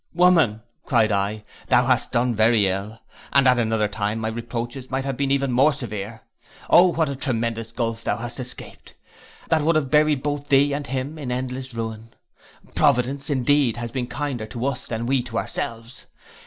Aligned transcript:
'Woman,' 0.15 0.63
cried 0.83 1.11
I, 1.11 1.43
'thou 1.67 1.85
hast 1.85 2.11
done 2.11 2.33
very 2.33 2.65
ill, 2.65 2.97
and 3.31 3.47
at 3.47 3.59
another 3.59 3.87
time 3.87 4.17
my 4.17 4.29
reproaches 4.29 4.89
might 4.89 5.05
have 5.05 5.15
been 5.15 5.51
more 5.51 5.73
severe. 5.73 6.21
Oh! 6.71 6.87
what 6.91 7.07
a 7.07 7.15
tremendous 7.15 7.71
gulph 7.71 8.03
hast 8.03 8.05
thou 8.37 8.41
escaped, 8.41 8.95
that 9.49 9.61
would 9.61 9.75
have 9.75 9.91
buried 9.91 10.23
both 10.23 10.47
thee 10.47 10.73
and 10.73 10.87
him 10.87 11.19
in 11.19 11.31
endless 11.31 11.75
ruin. 11.75 12.15
Providence, 12.73 13.29
indeed, 13.29 13.77
has 13.77 13.91
here 13.91 14.01
been 14.01 14.07
kinder 14.07 14.47
to 14.47 14.65
us 14.65 14.87
than 14.87 15.05
we 15.05 15.21
to 15.21 15.37
ourselves. 15.37 16.07